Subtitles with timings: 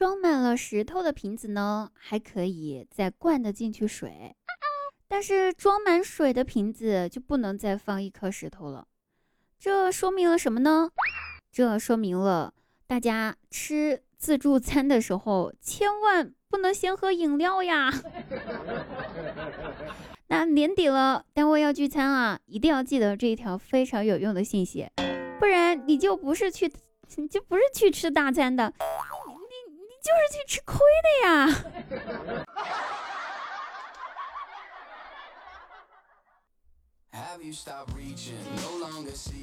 [0.00, 4.34] 装满了石头的瓶子呢，还可以再灌得进去水，
[5.06, 8.86] 但是装满水的瓶子就不能再放一颗石头了。
[9.58, 10.88] 这说明了什么呢？
[11.52, 12.54] 这说明了
[12.86, 17.92] 大家吃自助餐的时候，千万不能先喝饮料呀。
[20.28, 24.88] 那年底了，单位要聚餐啊，一定要记得这一条非常有用的信息，
[25.38, 26.72] 不然你就不是去，
[27.16, 28.72] 你 就不是去吃大餐的。
[30.10, 31.46] 就是去吃亏的呀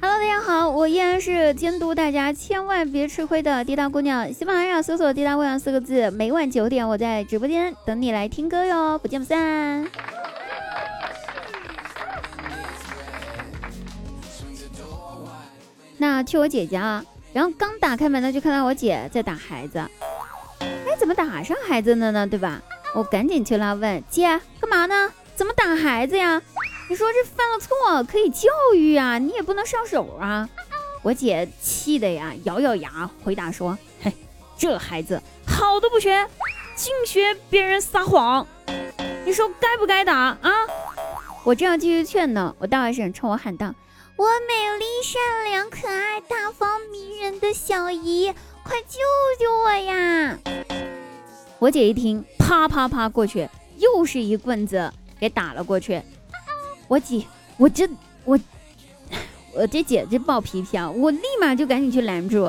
[0.00, 4.32] ！Hello，大家好，我依然是监督大家千万别吃亏的滴答姑娘。
[4.32, 9.88] 喜马拉雅搜索“滴答姑娘”四个字，每晚九点我在直播间等你来听歌哟，不见不散。
[15.98, 19.80] 那去我姐家，然后刚打开门呢，就看到我姐在打孩子。
[21.08, 22.26] 怎么打上孩子的呢？
[22.26, 22.60] 对吧？
[22.92, 24.28] 我赶紧去拉问姐
[24.60, 25.10] 干嘛呢？
[25.34, 26.42] 怎么打孩子呀？
[26.90, 30.46] 你说这犯了错可以教育啊，你也不能上手啊！
[31.00, 34.12] 我姐气的呀，咬咬牙回答说：“嘿，
[34.58, 36.28] 这孩子好都不学，
[36.76, 38.46] 净学别人撒谎，
[39.24, 40.52] 你说该不该打啊？”
[41.42, 43.74] 我正要继续劝呢，我大外甥冲我喊道
[44.16, 48.98] ：“我美丽、善良、可爱、大方、迷人的小姨，快救
[49.40, 50.36] 救我呀！”
[51.60, 56.00] 我姐一听，啪啪啪过去，又是一棍子给打了过去。
[56.86, 57.24] 我姐，
[57.56, 57.88] 我这
[58.24, 58.38] 我
[59.52, 62.48] 我这姐这暴脾气啊，我立马就赶紧去拦住。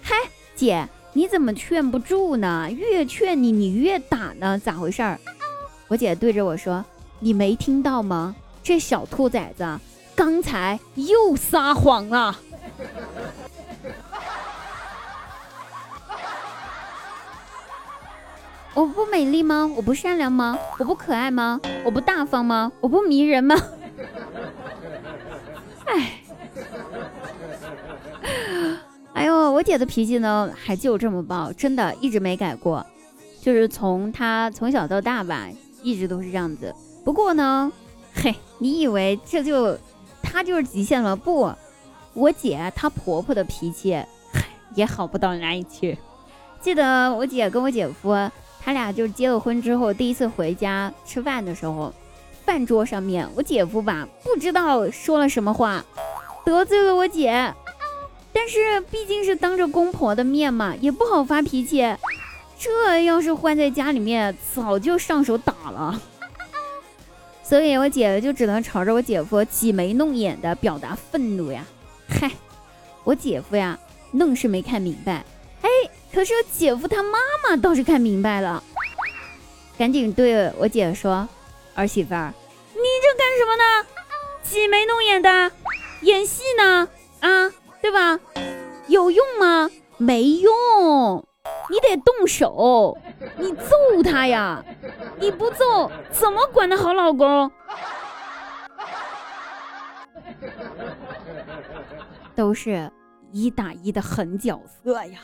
[0.00, 0.16] 嗨，
[0.56, 2.70] 姐，你怎么劝不住呢？
[2.70, 4.58] 越劝你，你越打呢？
[4.58, 5.20] 咋回事儿？
[5.86, 6.82] 我姐对着我说
[7.20, 8.34] ：“你没听到吗？
[8.62, 9.78] 这小兔崽子
[10.14, 12.40] 刚才又撒谎了。”
[18.74, 19.68] 我不美丽吗？
[19.76, 20.56] 我不善良吗？
[20.78, 21.60] 我不可爱吗？
[21.84, 22.70] 我不大方吗？
[22.80, 23.56] 我不迷人吗？
[25.86, 26.20] 哎，
[29.14, 32.86] 哎呦，我姐的脾气呢，还就这么暴，真的一直没改过，
[33.40, 35.48] 就是从她从小到大吧，
[35.82, 36.72] 一直都是这样子。
[37.04, 37.72] 不过呢，
[38.14, 39.76] 嘿，你以为这就
[40.22, 41.16] 她就是极限了？
[41.16, 41.52] 不，
[42.14, 44.00] 我姐她婆婆的脾气
[44.76, 45.98] 也好不到哪里去。
[46.60, 48.14] 记得我姐跟我姐夫。
[48.68, 51.90] 他俩就是结了婚之后第一次回家吃饭的时候，
[52.44, 55.82] 饭桌上面我姐夫吧不知道说了什么话，
[56.44, 57.54] 得罪了我姐，
[58.30, 61.82] 但是毕竟是当着公婆的面嘛，也不好发脾气。
[62.58, 65.98] 这要是换在家里面，早就上手打了。
[67.42, 71.64] 所以我姐就只能朝着我姐夫挤眉弄眼的表达愤怒呀。
[72.06, 72.30] 嗨，
[73.04, 73.78] 我姐夫呀，
[74.12, 75.24] 愣是没看明白。
[75.62, 75.68] 哎。
[76.12, 78.62] 可是我姐夫他妈妈倒是看明白了，
[79.78, 81.28] 赶紧对我姐说
[81.74, 82.32] ：“儿媳妇儿，
[82.72, 83.86] 你这干什么呢？
[84.42, 85.52] 挤眉弄眼的，
[86.00, 86.88] 演戏呢？
[87.20, 88.18] 啊，对吧？
[88.88, 89.70] 有用吗？
[89.98, 91.24] 没用，
[91.70, 92.98] 你得动手，
[93.36, 94.64] 你揍他呀！
[95.20, 97.50] 你不揍，怎么管的好老公？
[102.34, 102.90] 都是
[103.30, 105.20] 一打一的狠角色呀。”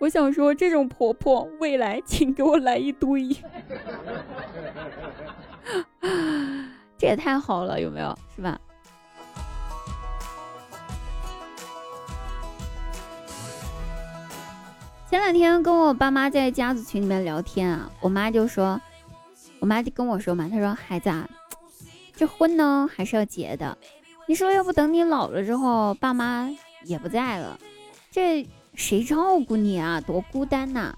[0.00, 3.28] 我想说，这种婆婆未来请给我来一堆，
[6.96, 8.18] 这也太好了，有没有？
[8.34, 8.58] 是吧？
[15.10, 18.80] 前两天跟我爸妈在家族群里面聊天啊，我妈就说，
[19.58, 21.28] 我妈就跟我说嘛，她说孩子啊，
[22.16, 23.76] 这婚呢还是要结的，
[24.26, 26.50] 你说要不等你老了之后，爸妈
[26.84, 27.58] 也不在了，
[28.10, 28.48] 这。
[28.74, 30.00] 谁照顾你啊？
[30.00, 30.92] 多孤单呐，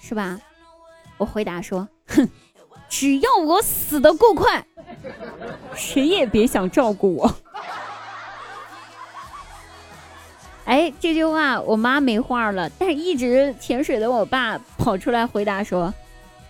[0.00, 0.40] 是吧？
[1.16, 2.28] 我回答说：“哼，
[2.88, 4.66] 只要我死的够快，
[5.74, 7.34] 谁也别想照顾我。
[10.66, 15.94] ”哎，这句话我妈没话了，但是一直潜水的我爸跑出来回答说：“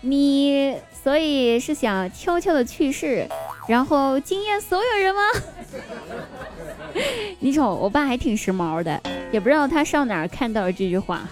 [0.01, 3.29] 你所以是想悄悄的去世，
[3.69, 5.21] 然后惊艳所有人吗？”
[7.41, 9.01] 你瞅，我爸还挺时髦的，
[9.35, 11.23] 也不知道他上哪儿看到这句话。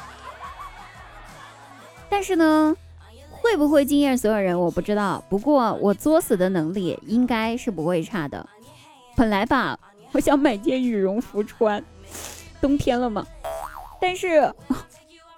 [2.10, 2.76] 但是呢，
[3.30, 5.24] 会不会惊艳所有人，我不知道。
[5.30, 8.46] 不过我作死的能力应该是不会差的。
[9.16, 9.78] 本来吧，
[10.12, 11.82] 我想买件羽绒服穿，
[12.60, 13.26] 冬天了嘛。
[13.98, 14.52] 但是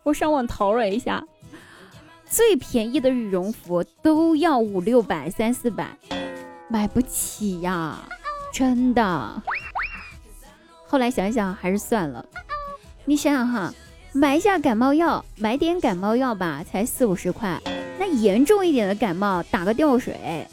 [0.02, 1.22] 我上网淘了一下，
[2.26, 5.96] 最便宜的羽绒服都要五六百、三四百，
[6.68, 7.96] 买不起呀。
[8.52, 9.42] 真的，
[10.88, 12.24] 后来想想还是算了。
[13.04, 13.72] 你想想哈，
[14.12, 17.60] 买一下感冒药，买点感冒药吧，才四五十块。
[17.98, 20.46] 那严重一点的感冒，打个吊水，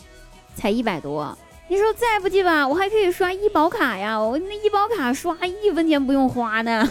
[0.56, 1.38] 才一百多。
[1.68, 6.88] 你说再不济吧，我还可以刷医保卡呀，我那医保卡刷一分钱不用花呢。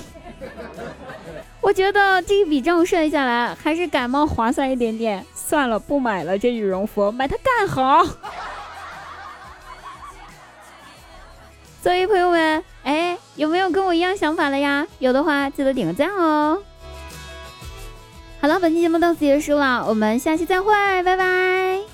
[1.61, 5.25] 我觉得这笔账算下来，还是感冒划算一点点。
[5.35, 8.05] 算了，不买了，这羽绒服买它干好。
[11.83, 14.87] 所以朋友们，哎，有没有跟我一样想法了呀？
[14.99, 16.59] 有的话记得点个赞哦。
[18.41, 20.73] 好了，本期节目到此结束了，我们下期再会，
[21.03, 21.94] 拜拜。